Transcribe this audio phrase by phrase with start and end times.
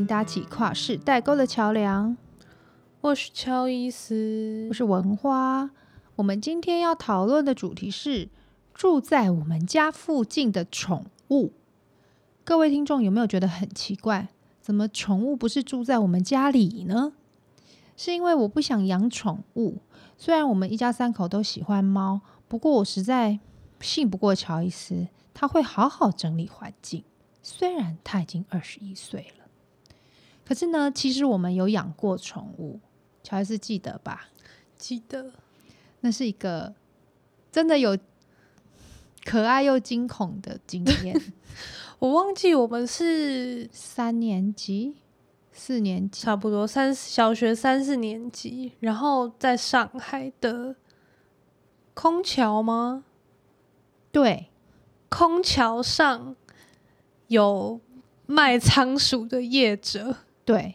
[0.00, 2.16] 您搭起跨世代沟的桥梁。
[3.02, 5.70] 我是乔伊斯，我是文花。
[6.16, 8.30] 我们今天要讨论的主题是
[8.72, 11.52] 住在我们家附近的宠物。
[12.44, 14.28] 各位听众有没有觉得很奇怪？
[14.62, 17.12] 怎么宠物不是住在我们家里呢？
[17.94, 19.82] 是因为我不想养宠物。
[20.16, 23.38] 虽然我们一家三口都喜欢猫，不过我实在
[23.82, 27.04] 信不过乔伊斯，他会好好整理环境。
[27.42, 29.39] 虽然他已经二十一岁了，
[30.50, 32.80] 可是呢，其实我们有养过宠物。
[33.22, 34.30] 乔伊斯记得吧？
[34.76, 35.30] 记得。
[36.00, 36.74] 那是一个
[37.52, 37.96] 真的有
[39.24, 41.14] 可爱又惊恐的经验。
[42.00, 44.96] 我忘记我们是三年级、
[45.52, 50.74] 四年级，差不多三小学三四年级，然后在上海的
[51.94, 53.04] 空桥吗？
[54.10, 54.48] 对，
[55.08, 56.34] 空桥上
[57.28, 57.80] 有
[58.26, 60.74] 卖仓鼠的业者，对，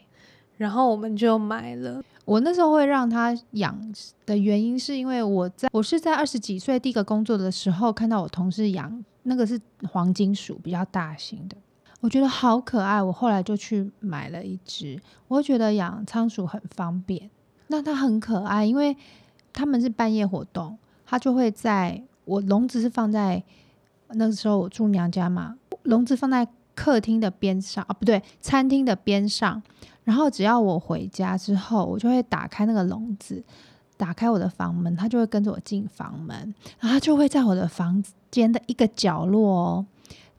[0.57, 2.01] 然后我们就买了。
[2.25, 3.79] 我那时候会让他养
[4.25, 11.55] 的原因，是因为我在我是在二十几岁第一个工作的时候，看到我同事养那个是黄金鼠，比较大型的，
[12.01, 14.99] 我觉得好可爱，我后来就去买了一只。
[15.27, 17.29] 我觉得养仓鼠很方便，
[17.67, 18.97] 那它很可爱，因为
[19.53, 23.43] 他们是半夜活动，它就会在我笼子是放在
[24.09, 29.61] 那个时候我住娘家嘛，笼子放在客厅的边上啊，不对，餐厅的边上。
[30.03, 33.43] 然后只要我回家之后，我就会打开那个笼子，
[33.97, 36.37] 打开我的房门，它就会跟着我进房门，
[36.79, 39.85] 然后它就会在我的房间的一个角落哦，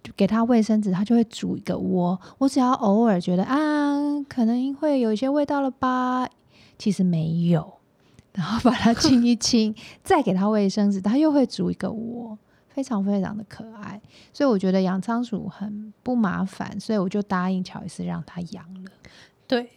[0.04, 2.16] 就给它卫生纸，它就会煮一个窝。
[2.38, 3.96] 我只要偶尔觉得啊，
[4.28, 6.28] 可能会有一些味道了吧，
[6.78, 7.72] 其实没有，
[8.34, 12.38] 然后把它清一清，再给它卫生纸，它又会煮一个窝，
[12.76, 13.98] 非常非常的可爱。
[14.34, 18.90] 所以我觉得养仓鼠很不麻烦，所以我就答应乔伊斯让他养了。
[19.46, 19.70] 对，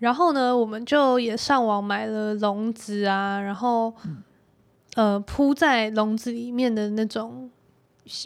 [0.00, 4.22] 然后呢，我们就也上网买了笼子啊，然后、嗯、
[4.96, 7.50] 呃铺在笼子里面的那种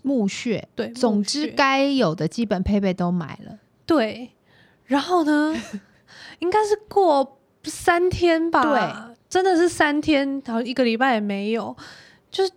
[0.02, 3.60] 木屑，对，总之该有的基本配备都买了。
[3.86, 4.32] 对，
[4.86, 5.54] 然后呢，
[6.40, 11.76] 应该是过三天吧，对，真的是三天，好像一个礼拜也没有。
[12.28, 12.52] 就是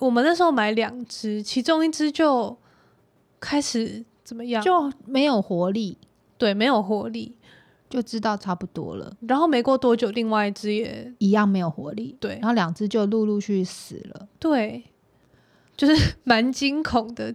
[0.00, 2.56] 我们那时候买两只，其中一只就
[3.38, 5.96] 开始怎么样，就没有活力，
[6.36, 7.36] 对，没有活力。
[7.88, 12.16] 就知道差不多了，然后没过多久，另外一只也一样没有活力。
[12.20, 14.28] 对，然后两只就陆陆续续死了。
[14.38, 14.84] 对，
[15.76, 17.34] 就是蛮惊恐的。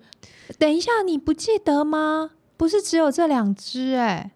[0.57, 2.31] 等一下，你不记得吗？
[2.55, 4.31] 不是只有这两只哎，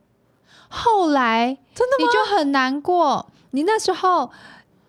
[0.68, 2.06] 后来真的吗？
[2.06, 3.32] 你就很难过。
[3.52, 4.30] 你那时候，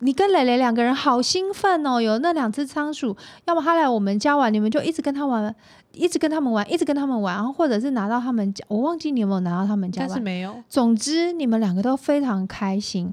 [0.00, 3.16] 你跟蕾蕾两个人好兴奋哦，有那两只仓鼠，
[3.46, 5.54] 要么他来我们家玩，你们就一直跟他玩。
[5.92, 10.54] 一直跟他们玩，一直跟他们玩，然后或者是拿到他们家，我忘记你有没有拿到他们家玩，但是没有。
[10.68, 13.12] 总之你们两个都非常开心，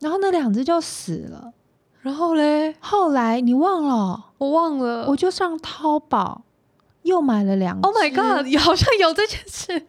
[0.00, 1.52] 然后那两只就死了。
[2.00, 4.24] 然后嘞，后来你忘了？
[4.38, 5.04] 我忘了。
[5.06, 6.40] 我就上淘宝
[7.02, 7.86] 又买了两只。
[7.86, 8.58] Oh my god！
[8.58, 9.86] 好像有这件事，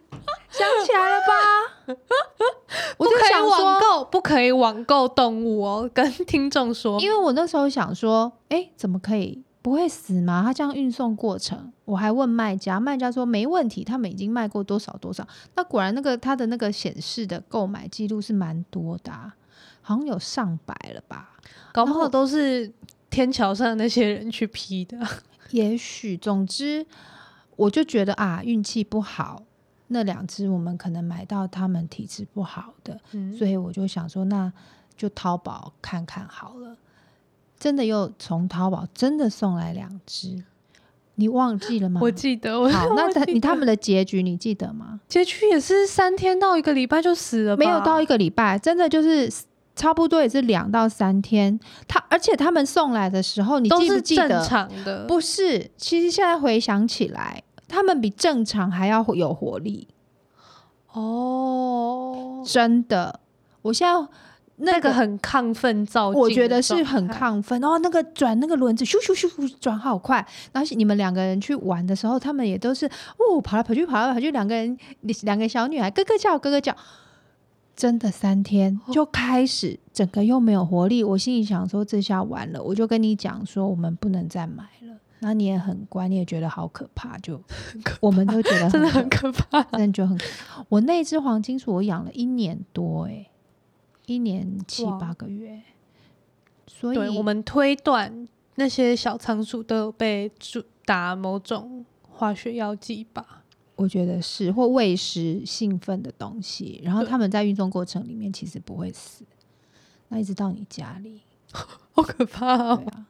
[0.50, 1.94] 想起来了吧？
[2.98, 7.00] 我就想说，不可以网购，不可以网购动物哦， 跟听众说。
[7.00, 9.42] 因为我那时候想说，哎，怎么可以？
[9.62, 10.42] 不会死吗？
[10.44, 15.26] 他这样运送过程，我还问卖家，卖家说没问题，他们已经卖过多少多少。
[15.56, 19.34] 那果然那个他的那个显示的购买记录是蛮多的啊，
[19.82, 21.30] 好像有上百了吧？
[21.72, 22.72] 搞不好都是
[23.10, 24.96] 天桥上的那些人去批的。
[25.50, 26.86] 也许，总之
[27.56, 29.42] 我就觉得啊，运气不好，
[29.88, 34.52] 那两只我们可能买到他们体质不好的，嗯，所以我就想说，那
[34.96, 36.76] 就淘宝看看好了。
[37.58, 40.42] 真的又从淘宝真的送来两只，
[41.14, 42.00] 你忘记了吗？
[42.02, 42.60] 我记得。
[42.60, 45.00] 我好，那他你他们的结局你记得吗？
[45.08, 47.64] 结局也是三天到一个礼拜就死了吧？
[47.64, 49.32] 没有到一个礼拜，真的就是
[49.74, 51.58] 差不多也是两到三天。
[51.88, 54.28] 他而且他们送来的时候，你记不记得？
[54.28, 59.88] 正常的不是，其实现在回想起来，他们比正常还要有活力。
[60.92, 63.20] 哦，真的，
[63.62, 64.08] 我现在。
[64.58, 67.60] 那个、那个很亢奋造，我觉得是很亢奋。
[67.60, 70.26] 然后那个转那个轮子，咻咻咻转好快。
[70.50, 74.74] 然后你们两个人去玩的时候，他们也都是哦，跑来跑去，跑来跑去，两个人，
[75.24, 76.74] 两个小女孩咯咯叫，咯咯叫。
[77.76, 81.04] 真的三天就开始整个又没有活力。
[81.04, 82.62] 我心里想说，这下完了。
[82.62, 84.96] 我就跟你讲说，我们不能再买了。
[85.26, 87.42] 然后你也很乖，你也觉得好可怕，就
[88.00, 90.16] 我们都觉得真的很可怕，真的就很。
[90.68, 93.28] 我那只黄金鼠，我养了一年多，欸，
[94.04, 95.60] 一年七八个月，
[96.68, 100.30] 所以我们推断那些小仓鼠都有被
[100.84, 103.42] 打某种化学药剂吧。
[103.74, 109.24] 我觉得是或喂食兴奋的东西，然后他们在运动过程里面其实不会死，
[110.06, 112.84] 那一直到你家里， 好可怕哦！
[112.92, 113.06] 啊、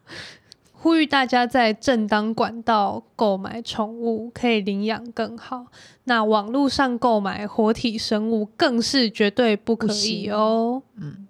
[0.86, 5.66] 呼吁大家在正当管道购买宠物，可以领养更好。
[6.04, 10.80] 那网络上购买活体生物更是绝对不可以哦。
[10.94, 11.26] 嗯，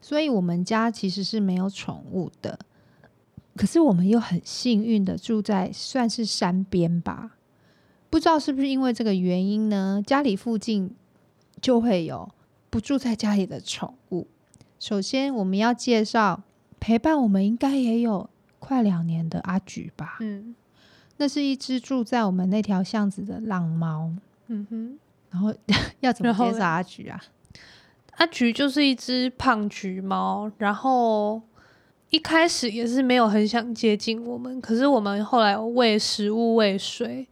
[0.00, 2.56] 所以我们家其实是没有宠物的，
[3.56, 7.32] 可是我们又很幸运的住在算是山边吧。
[8.08, 10.00] 不知道是不是因为这个原因呢？
[10.06, 10.94] 家里附近
[11.60, 12.30] 就会有
[12.70, 14.28] 不住在家里的宠物。
[14.78, 16.44] 首先，我们要介绍
[16.78, 18.30] 陪伴我们应该也有
[18.68, 20.18] 快两年的阿菊吧。
[20.20, 20.54] 嗯，
[21.16, 24.10] 那是一只住在我们那条巷子的浪猫。
[24.48, 24.98] 嗯哼，
[25.30, 25.54] 然后
[26.00, 27.18] 要怎么介绍阿菊啊？
[28.18, 31.40] 阿菊就是一只胖橘猫，然后
[32.10, 37.26] 一开始也是没有很想接近我们，可是我们后来喂食物、喂水。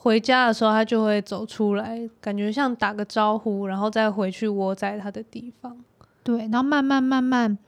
[0.00, 5.76] 回家的时候，它就会走出来，感觉像打个招呼，然后再回去窝在它的地方。
[6.22, 7.58] 对，然后慢慢慢慢，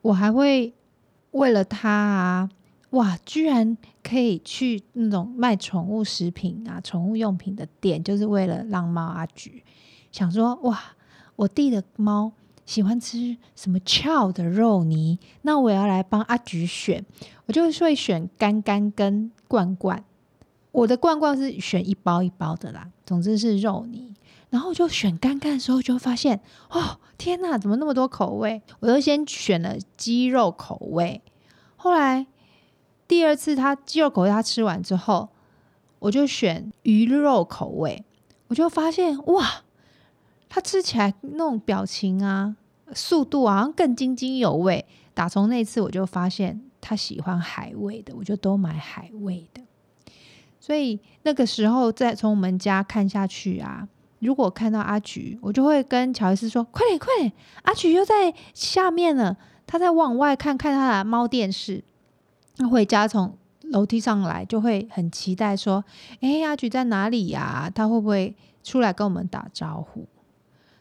[0.00, 0.72] 我还会
[1.36, 2.48] 为了它啊，
[2.90, 9.62] 哇，居然可以去那种卖宠物食品啊、宠物用品的店，就是为了让猫阿橘。
[10.10, 10.80] 想说，哇，
[11.36, 12.32] 我弟的猫
[12.64, 17.04] 喜欢吃什么翘的肉泥，那我要来帮阿橘选，
[17.44, 20.02] 我就会选干干跟罐罐。
[20.72, 24.14] 我的罐罐是选一包一包的啦，总之是肉泥。
[24.50, 26.40] 然后就选干干的时候，就发现
[26.70, 28.62] 哦，天哪，怎么那么多口味？
[28.80, 31.20] 我就先选了鸡肉口味。
[31.76, 32.26] 后来
[33.08, 35.28] 第二次他鸡肉口味他吃完之后，
[35.98, 38.04] 我就选鱼肉口味。
[38.48, 39.62] 我就发现哇，
[40.48, 42.56] 他吃起来那种表情啊、
[42.94, 44.86] 速度好像更津津有味。
[45.14, 49.62] 打从那次我就发现他喜欢海味的，我就都买海味的。
[50.60, 53.88] 所以那个时候，再从我们家看下去啊，
[54.20, 57.32] 如果看到阿菊，我就会跟乔伊斯说：“快点，快点，
[57.62, 59.36] 阿菊又在下面了，
[59.66, 61.84] 他在往外看看他的猫电视。”
[62.58, 65.84] 那回家从楼梯上来，就会很期待说
[66.22, 67.70] ：“哎，阿菊在哪里呀？
[67.74, 70.06] 他会不会出来跟我们打招呼？”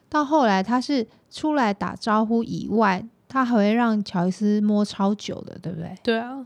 [0.08, 5.98] 到后来，他是出来打招呼以外，他还会让乔伊斯摸超久的，对不对？
[6.02, 6.46] 对啊。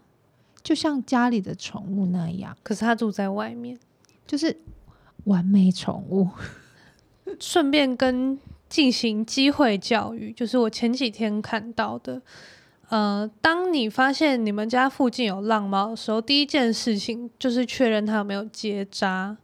[0.63, 3.77] 就像家里的宠物那样，可是他住在外面，
[4.25, 4.59] 就是
[5.25, 6.27] 完美宠物。
[7.39, 12.21] 顺便跟进行机会教育，就是我前几天看到的。
[12.89, 19.37] 呃，当你发现你们家附近有浪猫的时候，第一件事情就是确认它有没有结扎。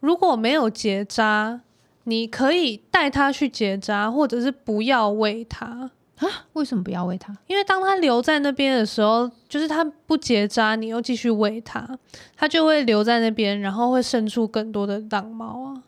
[0.00, 1.60] 如果没有结扎，
[2.04, 5.90] 你可以带它去结扎，或者是不要喂它。
[6.18, 6.46] 啊？
[6.52, 7.34] 为什么不要喂它？
[7.46, 11.98] 因为当它留在那边的时候，就是它不结扎，你又继续喂它，
[12.36, 15.82] 它就会留在那边，然后会生出更多的浪猫啊。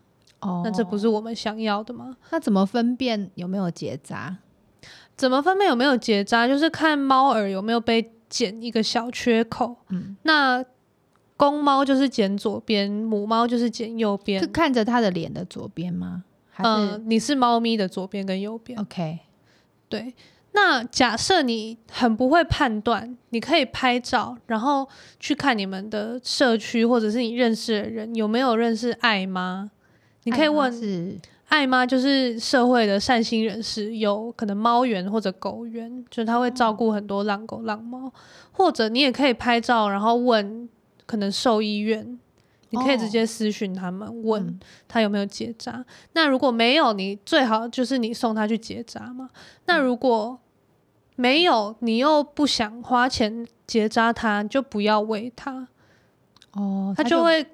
[0.45, 2.17] 哦，那这不是我们想要的吗？
[2.31, 4.37] 那怎么分辨有没有结扎？
[5.17, 6.47] 怎么分辨有没有结扎？
[6.47, 9.77] 就是看猫耳有没有被剪一个小缺口。
[9.89, 10.65] 嗯，那
[11.37, 14.41] 公猫就是剪左边，母猫就是剪右边。
[14.41, 16.25] 是看着它的脸的左边吗？
[16.51, 19.19] 还是、呃、你是猫咪的左边跟右边？OK。
[19.89, 20.15] 对，
[20.53, 29.71] 那假设你很不会判断，你可以拍照，然后去看你们的社区或者是你认识的人有没有认识爱妈，
[30.25, 31.17] 你可以问是
[31.49, 38.13] 爱妈，就是社会的善心人士，有可能猫园或者狗园，就是他会照顾很多浪狗浪猫，
[38.53, 40.69] 或者你也可以拍照，然后问
[41.07, 42.19] 可能兽医院。
[42.71, 45.71] 你可以直接私讯他们，问他有没有结扎。
[45.71, 45.85] 嗯。
[46.15, 49.31] 那如果没有，你最好就是你送他去结扎嘛。
[49.67, 50.37] 那如果
[51.15, 55.69] 没有，你又不想花钱结扎他，就不要喂他。
[56.55, 57.47] 哦，他就会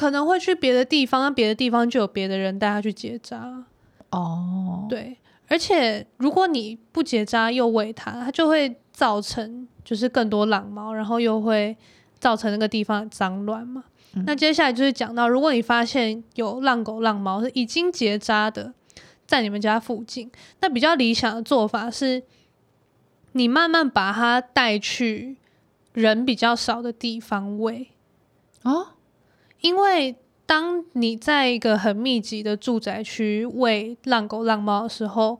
[0.00, 3.66] 可能会去别的地方，那别的地方就有别的人带他去结扎。
[4.08, 11.76] 哦，对，而且如果你不结扎又喂它，它就会造成就是更多浪猫，然后又会
[12.18, 13.84] 造成那个地方的脏乱嘛。
[14.24, 18.72] 那接下来就是讲到，如果你发现有浪狗、浪猫是已经结扎的，
[19.26, 22.22] 在你们家附近，那比较理想的做法是，
[23.32, 25.36] 你慢慢把它带去
[25.92, 27.88] 人比较少的地方喂。
[28.62, 28.86] 哦，
[29.60, 35.38] 因为当你在一个很密集的住宅区喂浪狗、浪猫的时候，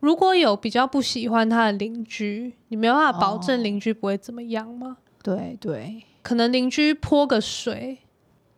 [0.00, 4.98] 如果有比较不喜欢它的邻居，你没有办法保证邻居不会怎么样吗？
[5.22, 6.02] 对对。
[6.22, 7.98] 可能邻居泼个水，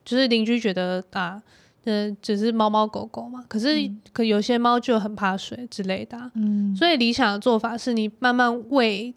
[0.04, 1.42] 就是邻居觉得啊，
[1.84, 3.44] 呃，只是猫猫狗狗嘛。
[3.48, 6.74] 可是，嗯、可有些猫就很怕水之类的，啊，嗯。
[6.76, 9.14] 所以理想的做法是你慢慢喂，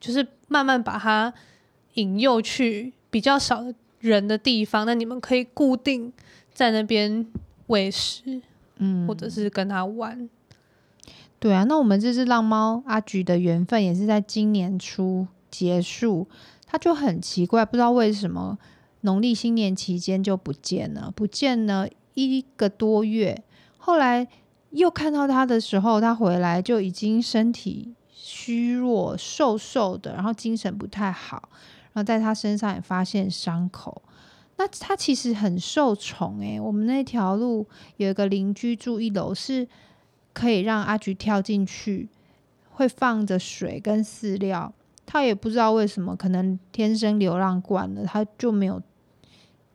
[0.00, 1.32] 就是慢慢把它
[1.94, 3.74] 引诱去比较少的
[4.08, 4.86] 人的地方。
[4.86, 6.12] 那你们可以固定
[6.52, 7.26] 在那边
[7.66, 8.40] 喂食，
[8.78, 10.28] 嗯，或者是跟他玩。
[11.38, 16.26] 对啊，那我们这只浪猫阿菊的缘分也是在今年初结束，
[16.66, 18.58] 它就很奇怪，不知道为什么
[19.02, 23.42] 农历新年期间就不见了，不见了一个多月，
[23.76, 24.26] 后来
[24.70, 34.02] 又看到它的时候，它回来就已经身体虚弱、瘦瘦的，然后精神不太好，然然后在他身上也发现伤口。
[34.58, 39.66] 那他其实很受宠诶、我们那条路有一个邻居住一楼是。
[40.38, 42.10] 可以让阿菊跳进去，
[42.68, 44.70] 会放着水跟饲料。
[45.06, 48.82] 他也不知道为什么，可能天生流浪惯了，他就没有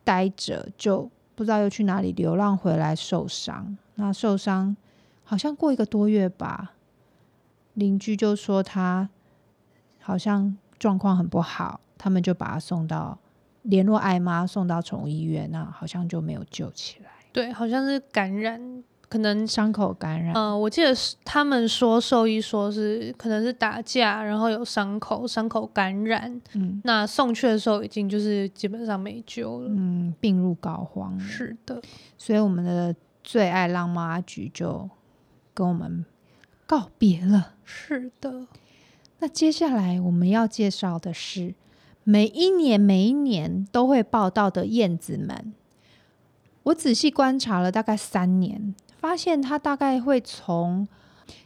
[0.04, 3.76] 待着，就不知道又去哪里流浪回来受伤。
[3.96, 4.76] 那受伤
[5.24, 6.74] 好像过一个多月吧，
[7.74, 9.08] 邻居就说他
[9.98, 13.16] 好像状况很不好，他们就把他送到
[13.62, 17.10] 联络爱妈送到宠物医院，那好像就没有救起来。
[17.32, 18.82] 对，好像是感染。
[19.12, 31.78] 可能伤口感染，嗯、呃，我记得是他们说兽医说是可能是打架，然后有伤口，伤口感染，嗯，那送去的时候已经就是基本上没救了，嗯，病入膏肓，是的，
[32.16, 34.88] 所以我们的最爱浪猫阿橘就
[35.52, 36.06] 跟我们
[36.66, 38.46] 告别了，是的。
[39.22, 41.54] 那接下来我们要介绍的是
[42.02, 45.54] 每一年每一年都会报道的燕子们，
[46.64, 48.74] 我仔细观察了大概三年。
[48.98, 50.88] 发现它大概会从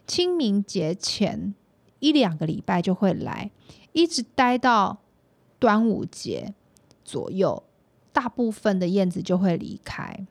[0.06, 1.54] 清明节前
[1.98, 3.50] 一两个礼拜就会来，
[3.92, 4.98] 一直待到
[5.58, 6.54] 端午节
[7.04, 7.62] 左右，
[8.10, 10.26] 大部分的燕子就会离开。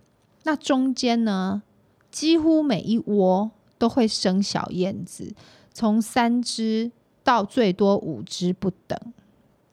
[0.46, 1.62] 那中间呢，
[2.10, 5.36] 几乎每一窝都会生小燕子，
[5.72, 6.92] 从三只
[7.26, 8.98] 到最多五只不等，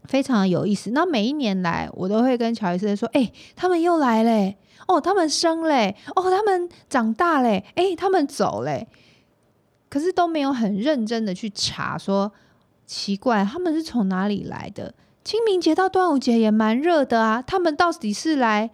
[0.07, 0.91] 非常的有意思。
[0.91, 4.57] 那每一年来，我都会跟乔医生说：“哎、他们又来嘞。”
[4.89, 8.89] 哦，他们生嘞，哦，他们长大嘞，诶，他们走嘞，
[9.89, 12.33] 可是都没有很认真的去查，说
[12.85, 14.93] 奇怪，他们是从哪里来的？
[15.23, 18.71] 清明节到端午节也蛮热的啊，他们到底是来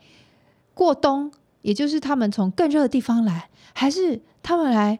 [0.73, 1.31] 过冬，
[1.61, 4.99] 也就是他们从更热的地方来，还是他们来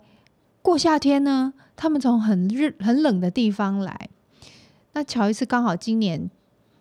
[0.69, 1.55] 过夏天呢？
[1.77, 4.11] 他们从很热很冷的地方来？
[4.93, 6.31] 那乔伊斯刚好今年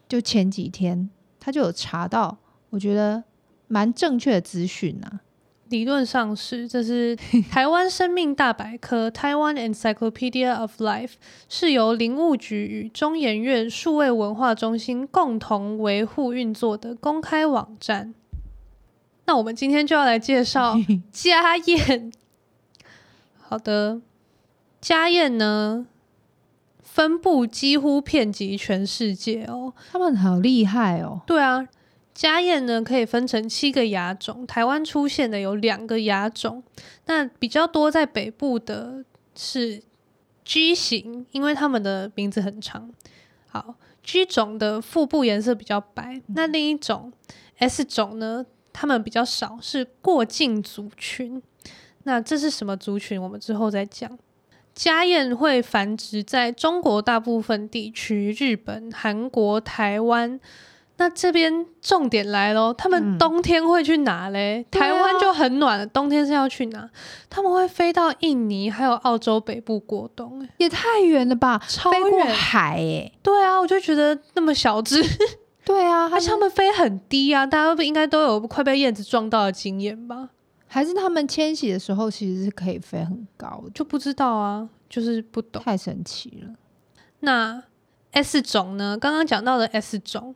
[0.09, 2.37] 就前几天他就有查到，
[2.71, 3.23] 我觉得。
[3.69, 5.19] 蛮正确的资讯呐，
[5.67, 7.13] 理论上是，这是
[7.51, 11.15] 台湾生命大百科 （Taiwan Encyclopedia of Life）
[11.49, 18.13] 是由林务局与中研院数位文化中心共同维护运作的公开网站。
[19.25, 20.77] 那我们今天就要来介绍
[21.11, 22.13] 家燕。
[23.49, 24.01] 好的，
[24.81, 25.87] 家燕呢，
[26.81, 31.21] 分布几乎遍及全世界哦，他们好厉害哦。
[31.25, 31.65] 对啊。
[32.13, 36.61] 家燕呢，可以分成七个亚种，台湾出现的有两个亚种，
[37.05, 39.81] 那比较多在北部的是
[40.43, 42.89] G 型，因为他们的名字很长。
[43.47, 47.13] 好，G 种的腹部颜色比较白，那另一种
[47.59, 51.41] S 种呢，它们比较少，是过境族群。
[52.07, 53.21] 那这是什么族群？
[53.21, 54.09] 我们之后再讲。
[54.73, 60.39] 家燕会繁殖在中国大部分地区、日本、韩国、台湾。
[60.99, 64.65] 那这边重点来喽，他们冬天会去哪嘞？
[64.71, 66.89] 嗯、台湾就很暖了，冬天是要去哪？
[67.29, 75.03] 他们会飞到印尼还有澳洲北部过冬，哎，也太远了吧，飞过海哎，对啊，我就觉得那么小只，
[75.63, 80.29] 对啊，而且他们飞很低啊，大家不应该都有快被燕子撞到的经验吧？
[80.67, 86.55] 还是他们迁徙的时候其实是可以飞很高，就不知道啊，就是不懂，太神奇了。
[87.21, 87.63] 那。
[88.11, 88.97] S 种呢？
[88.97, 90.33] 刚刚讲到的 S 种，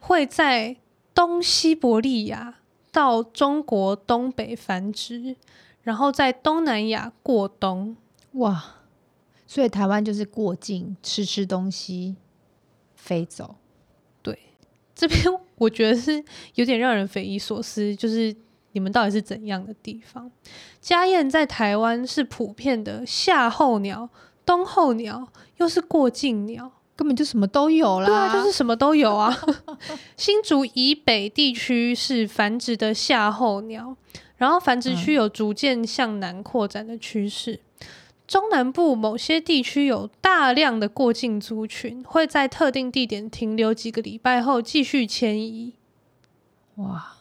[0.00, 0.76] 会在
[1.12, 5.36] 东西伯利亚到中国东北繁殖，
[5.82, 7.96] 然后在东南亚过冬。
[8.34, 8.76] 哇！
[9.46, 12.16] 所以台湾就是过境吃吃东西，
[12.94, 13.56] 飞走。
[14.22, 14.38] 对，
[14.94, 15.20] 这边
[15.56, 18.34] 我觉得是有点让人匪夷所思，就是
[18.78, 20.30] 你们到底是怎样的地方？
[20.80, 24.08] 家燕在台湾是普遍的夏候鸟、
[24.46, 26.70] 冬候鸟，又是过境鸟。
[26.94, 29.36] 根本就什么都有啦，对啊，就是什么都有啊。
[30.16, 33.96] 新竹以北地区是繁殖的夏候鸟，
[34.36, 37.60] 然后繁殖区有逐渐向南扩展的趋势。
[37.80, 37.86] 嗯。
[38.26, 45.74] 中南部某些地区有大量的过境族群，会在特定地点停留几个礼拜后继续迁移。
[46.74, 47.17] 哇，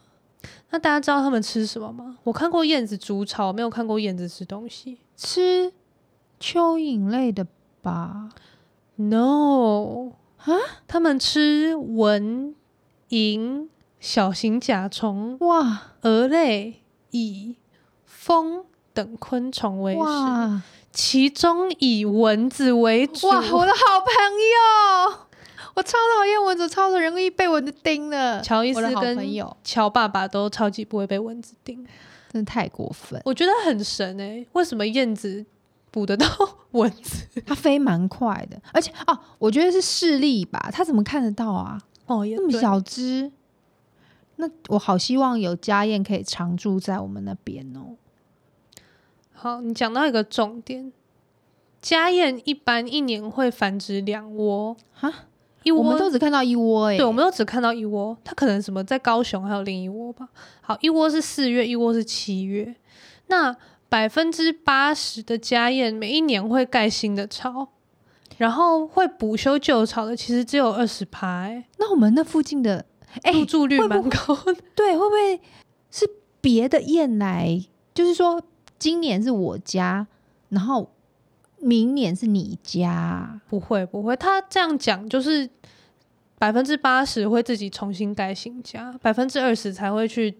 [0.70, 2.18] 那大家知道他们吃什么吗？
[2.24, 5.72] 我看过燕子筑巢，没有看过燕子吃东西，吃
[6.40, 7.48] 蚯蚓类的
[7.82, 8.30] 吧。
[8.96, 10.54] No，啊，
[10.88, 12.56] 他们吃蚊、
[13.10, 13.68] 蝇、
[14.00, 16.82] 小型甲虫、哇、蛾类、
[17.12, 17.56] 蚁、
[18.06, 23.28] 蜂等昆虫为食，其中以蚊子为主。
[23.28, 24.12] 哇，我的好朋
[25.14, 25.27] 友，
[25.78, 28.42] 我超讨厌蚊子，超容易被蚊子叮的。
[28.42, 29.16] 乔伊斯跟
[29.64, 31.86] 乔爸爸都超级不会被蚊子叮，
[32.34, 33.22] 真的太过分。
[33.24, 35.46] 我觉得很神哎、欸，为什么燕子
[35.92, 36.26] 捕得到
[36.72, 37.28] 蚊子？
[37.46, 41.80] 它飞蛮快的，而且哦，我觉得是视力吧，它怎么看得到啊？
[42.08, 43.32] 哦，那么小只，
[44.38, 47.96] 那我好希望有家燕可以常住在我们那边哦。
[49.32, 50.92] 好，你讲到一个重点，
[51.80, 55.14] 家燕一般一年会繁殖两窝哈，
[55.68, 60.30] 一窝我们都只看到一窝哎、欸，对，我们都只看到一窝，它可能什么在高雄还有另一窝吧。
[60.62, 62.76] 好，一窝是四月，一窝是七月。
[63.28, 63.56] 那
[63.90, 67.70] 百分之八十的家燕每一年会盖新的巢。
[68.38, 71.66] 然后会补修旧巢的，其实只有二十排。
[71.78, 72.86] 那我们那附近的
[73.34, 75.42] 入住率蛮高的，对，会不会
[75.90, 76.08] 是
[76.40, 77.60] 别的燕来？
[77.96, 78.40] 就是说，
[78.78, 80.06] 今年是我家，
[80.50, 80.88] 然后
[81.60, 83.40] 明年是你家？
[83.50, 84.16] 不会，不会。
[84.16, 85.50] 他这样讲，就是
[86.38, 90.38] 百分之八十会自己重新盖新家，百分之二十才会去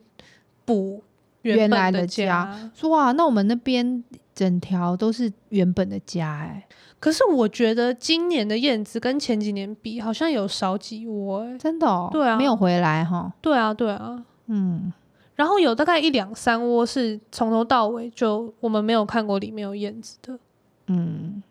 [0.64, 1.04] 补
[1.42, 2.70] 原来的家。
[2.76, 4.04] 说哇，那我们那边
[4.36, 6.68] 整条都是原本的家哎。
[7.00, 12.10] 可是我觉得今年的燕子跟前几年比，好像有少几窝、欸，真的哦？
[12.12, 13.32] 对啊，没有回来哈。
[13.42, 14.92] 对啊，对啊，嗯。
[15.36, 20.40] 然后有大概一两三窝是从头到尾就我们没有看过里面有燕子的。
[20.88, 21.42] 嗯，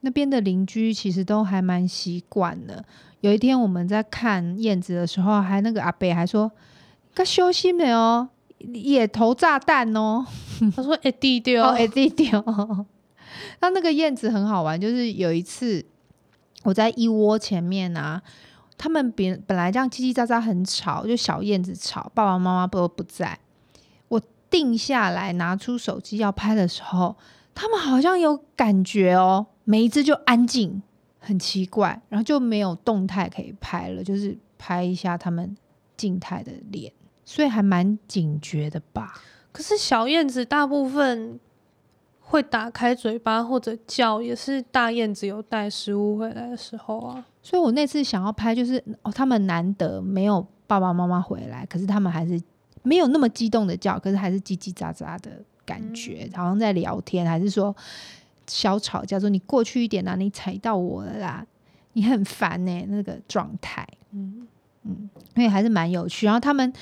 [0.00, 2.84] 那边的邻居其实都还蛮习惯的。
[3.20, 6.50] 有一天我们在看燕子的时候，还那个阿北还说
[7.14, 8.28] ：“该休息没有？
[8.72, 10.26] 也投炸弹哦。
[10.74, 12.42] ”他说：“哎，低调，哎，低调。
[13.60, 15.84] ”那那个燕子很好玩，就是有一次
[16.62, 18.20] 我在一窝前面啊，
[18.76, 23.38] 他们本本来这样叽叽喳喳很吵，就小燕子吵，爸爸妈妈都不在。
[24.08, 27.14] 我定下来拿出手机要拍的时候，
[27.60, 30.82] 他们好像有感觉哦，每一只就安静，
[31.18, 35.54] 很奇怪，然后就没有动态可以拍了，就是拍一下他们
[35.94, 36.90] 静态的脸，
[37.22, 39.12] 所以还蛮警觉的吧。
[39.52, 41.38] 可是小燕子大部分。
[42.22, 47.26] 会打开嘴巴或者叫，也是大燕子有带食物回来的时候啊。
[47.42, 52.40] 所以我那次想要拍，就是哦，他们难得没有爸爸妈妈回来，可是他们还是
[52.84, 57.74] 没有那么激动的叫，可是还是叽叽喳喳的感觉，嗯、好像在聊天，还是说
[58.46, 61.46] 小吵架，说你过去一点啊，你踩到我了啦，
[61.92, 64.46] 你很烦呢、欸，那个状态，嗯
[64.84, 66.26] 嗯，因为还是蛮有趣。
[66.26, 66.72] 然后他们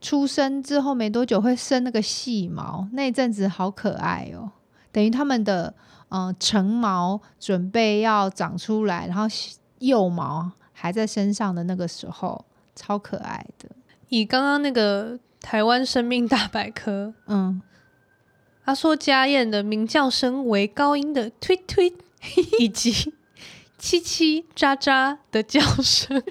[0.00, 4.52] 出生之后没多久会生那个细毛，那一阵子好可爱哦、喔。
[4.92, 5.74] 等于他们的
[6.10, 9.24] 嗯、呃、成毛准备要长出来，然后
[9.78, 12.44] 幼毛还在身上的那个时候，
[12.76, 13.68] 超可爱的。
[14.08, 17.60] 以刚刚那个台湾生命大百科，嗯，
[18.64, 21.92] 他说家燕的鸣叫声为高音的推推，
[22.58, 22.92] 以及
[23.78, 26.22] 叽叽喳喳的叫声。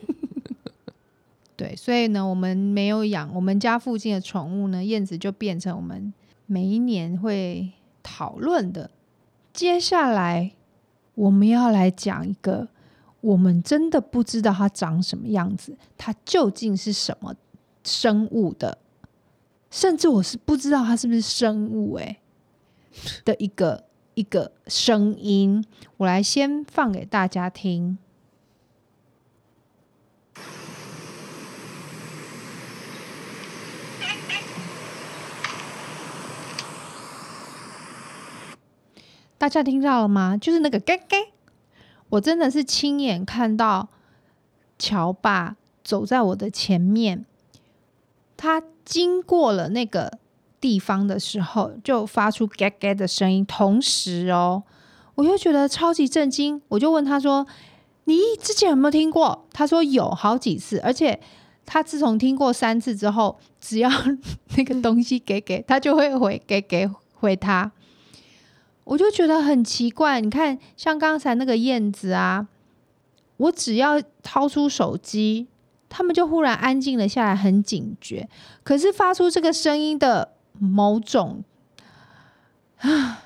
[1.56, 6.13] 对，所以呢，我们没有养我们家附近的宠物呢，燕子就变成我们
[6.46, 7.72] 每一年会。
[8.06, 8.91] 讨论的，
[9.54, 10.52] 接下来
[11.15, 12.67] 我们要来讲一个
[13.22, 17.34] 我们真的不知道它长什么样子，它究竟是什么
[17.86, 18.78] 生物的，
[19.72, 22.17] 甚至我是不知道它是不是生物诶
[23.26, 25.66] 的一个一个声音，
[25.98, 27.98] 我来先放给大家听。
[39.38, 40.38] 大家听到了吗？
[40.38, 41.18] 就是那个“嘎嘎”，
[42.08, 43.90] 我真的是亲眼看到
[44.80, 47.26] 乔爸走在我的前面，
[48.38, 50.18] 他经过了那个
[50.63, 53.45] 地方的时候，就发出“嘎嘎”的声音。
[53.45, 54.63] 同时哦，
[55.15, 57.45] 我又觉得超级震惊，我就问他说
[58.06, 61.19] ：“你之前有没有听过？”他说有好几次，而且
[61.65, 63.89] 他自从听过三次之后，只要
[64.56, 67.73] 那个东西“给给”，他就会回“给给”回他。
[68.86, 72.47] 我就觉得很奇怪，你看，像刚才那个燕子啊，
[73.36, 75.47] 我只要掏出手机，
[75.89, 78.30] 他们就忽然安静了下来，很警觉。
[78.63, 81.44] 可是发出这个声音的某种
[82.78, 83.24] 啊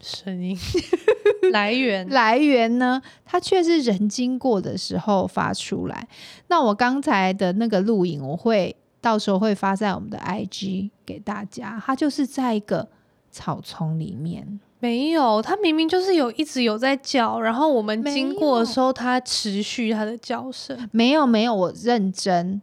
[0.00, 0.56] 声音
[1.52, 6.06] 来源来源呢，它却是人经过的时候发出来。
[6.48, 11.82] 那我刚才的那个录影，我会到时候会发在我们的 IG 给大家。
[11.84, 12.88] 它就是在一个
[13.30, 14.60] 草丛里面。
[14.80, 20.88] 没有，它明明就是有一直有在叫，然后我们经过的时候，它持续它的叫声。
[20.92, 22.60] 没有没有，我认真，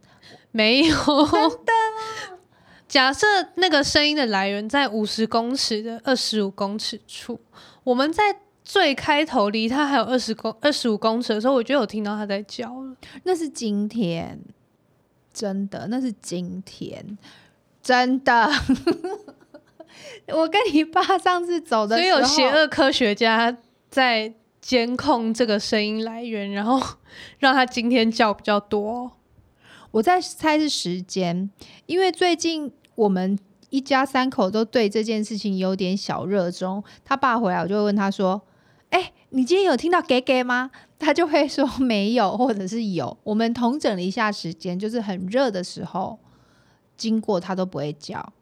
[0.52, 1.72] 没有，真的。
[2.92, 7.40] 假设那个声音的来源在五十公尺的二十五公尺处，
[7.84, 8.22] 我们在
[8.62, 12.94] 最开头离它还有二十公二十五公尺的时候，我就有听到它在叫了。
[13.22, 14.38] 那是今天，
[15.32, 17.16] 真的，那是今天，
[17.82, 18.50] 真的。
[20.28, 23.56] 我跟你爸上次走的时候，所以有邪恶科学家
[23.88, 26.78] 在监控这个声音来源，然后
[27.38, 29.12] 让他今天叫比较多。
[29.92, 31.50] 我在猜是时间，
[31.86, 32.70] 因为最近。
[32.94, 33.38] 我们
[33.70, 36.82] 一家三口都对这件事情有点小热衷。
[37.04, 38.40] 他爸回来，我就会问他说
[38.90, 43.16] ：“哎、你今天有听到给给吗？”他就会说没有，或者是有。
[43.24, 46.18] 我们同整了一下时间，就是很热的时候
[46.96, 48.32] 经过，他都不会叫。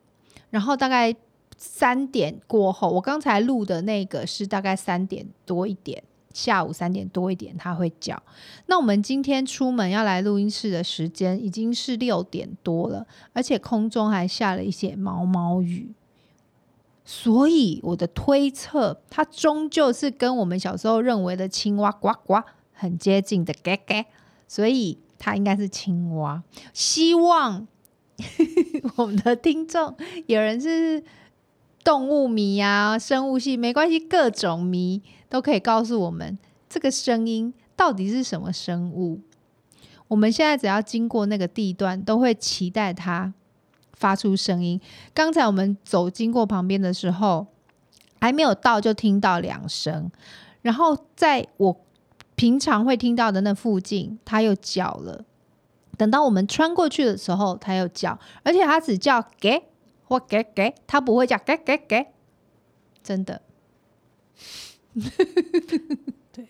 [0.50, 1.14] 然后大概
[1.56, 6.02] 三点过后，我刚才录的那个是大概三点多一点。
[6.32, 8.22] 下午三点多一点，他会叫。
[8.66, 15.92] 那我们今天出门要来录音室的时间已经是六点多了，而且空中还下了一些毛毛雨，
[17.04, 24.04] 所以我的推测，它终究是跟我们小时候认为的青蛙呱呱很接近的，嘎嘎，
[24.46, 26.42] 所以它应该是青蛙。
[26.72, 27.66] 希望
[28.96, 31.02] 我们的听众有人是
[31.82, 35.02] 动物迷啊，生物系没关系，各种迷。
[35.30, 36.38] 都可以告诉我们
[36.68, 39.20] 这个声音到底是什么生物。
[40.08, 43.32] 我们现在只要经过那个地段，都会期待它
[43.94, 44.78] 发出声音。
[45.14, 47.46] 刚才我们走经过旁边的时候，
[48.20, 50.10] 还没有到就听到两声，
[50.62, 51.80] 然后在我
[52.34, 55.24] 平常会听到的那附近，它又叫了。
[55.96, 59.62] 等到我们穿过去的时候，它又叫，而且它只叫给
[60.02, 62.06] 或给给，它不会叫给给给，
[63.02, 63.42] 真的。
[66.33, 66.48] 对，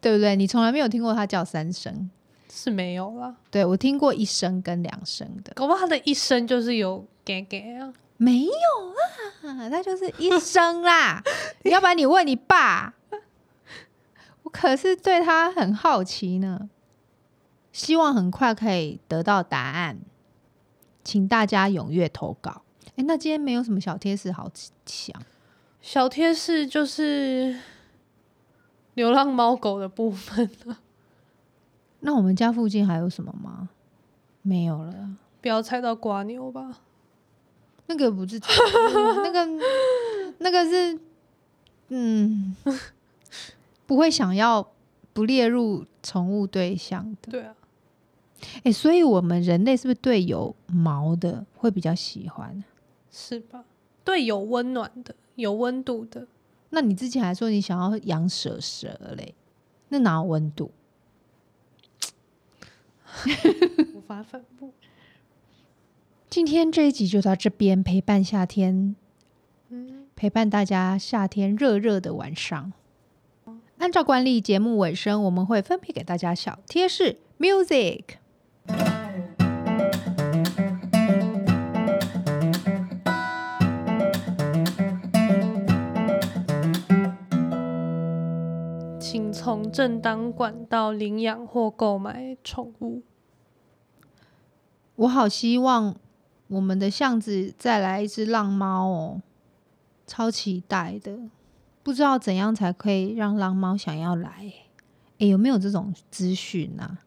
[0.00, 0.36] 对不对？
[0.36, 2.10] 你从来没有听过他叫三声，
[2.50, 3.36] 是没有了。
[3.50, 7.92] 对，我听过一声跟两声的，搞不好他的一声就是有给给啊？
[8.16, 8.50] 没有
[9.48, 11.22] 啊，那就是一声啦。
[11.64, 12.94] 要不然你问你爸，
[14.44, 16.68] 我可是对他很好奇呢，
[17.72, 19.98] 希望很快可以得到答案，
[21.02, 22.62] 请大家踊跃投稿。
[22.96, 24.48] 哎，那今天没有什么小贴士好
[24.86, 25.20] 抢。
[25.84, 27.54] 小贴士就是
[28.94, 30.78] 流浪猫狗的部分了。
[32.00, 33.68] 那我们家附近还有什么吗？
[34.40, 35.10] 没有了。
[35.42, 36.80] 不要猜到瓜牛吧。
[37.84, 38.40] 那个不是，
[39.22, 39.46] 那个
[40.38, 40.98] 那个是，
[41.88, 42.56] 嗯，
[43.84, 44.66] 不会想要
[45.12, 47.30] 不列入宠物对象的。
[47.30, 47.54] 对啊。
[48.62, 52.64] 哎，所以我们人类是不是对有毛的会比较喜欢？
[53.10, 53.64] 是吧？
[54.04, 55.14] 对有温暖的。
[55.36, 56.28] 有温度的，
[56.70, 59.34] 那你之前还说你想要养蛇蛇嘞？
[59.88, 60.70] 那哪有温度？
[63.92, 64.70] 无法反驳。
[66.30, 68.94] 今天这一集就到这边，陪伴夏天，
[69.70, 72.72] 嗯，陪伴大家夏天热热的晚上。
[73.78, 78.04] 按照惯例，节目尾声我们会分配给大家小贴士，music。
[89.32, 93.02] 从正当管道领养或购买宠物。
[94.96, 95.96] 我好希望
[96.48, 99.22] 我们的巷子再来一只浪猫哦，
[100.06, 101.18] 超期待的。
[101.82, 104.52] 不知道怎样才可以让浪猫想要来？
[105.18, 106.98] 诶，有没有这种资讯啊？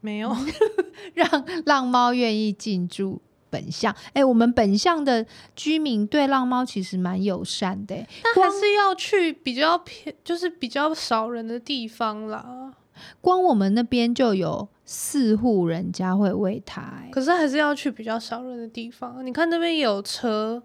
[0.00, 0.34] 没有，
[1.14, 1.28] 让
[1.66, 3.20] 浪猫愿意进驻。
[3.54, 7.94] 本巷，哎、欸，我们本巷的居民对浪猫其实蛮友善的，
[8.34, 12.74] 但还是要去比较偏，就是比较少人的地方啦。
[13.20, 19.24] 光我们那边就有四户人家会喂它，可是还是要去比较少人的地方。
[19.24, 20.60] 你看那边有车，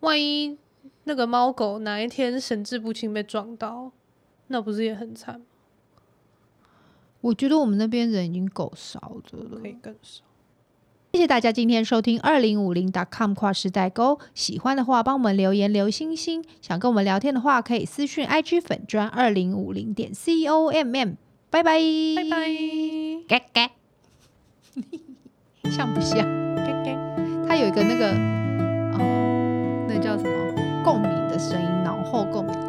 [0.00, 0.58] 万一
[1.04, 3.92] 那个猫狗哪一天神志不清被撞到，
[4.48, 5.40] 那不是也很惨？
[7.20, 10.22] 我觉得我们那边人已经够少的了，可以更少。
[11.12, 14.18] 谢谢大家今天收听二零五零 .com 跨时代沟。
[14.34, 16.44] 喜欢的话，帮我们留言留星星。
[16.60, 21.16] 想跟我们聊天的话，可以私讯 IG 粉砖二零五零点 com。
[21.50, 21.80] 拜拜，
[22.14, 22.46] 拜拜。
[23.26, 23.70] 嘎嘎，
[25.72, 26.18] 像不像？
[26.56, 26.94] 嘎嘎，
[27.48, 28.10] 它有一个那个
[28.98, 30.30] 哦，那叫什么
[30.84, 32.67] 共鸣的声音，脑后共鸣。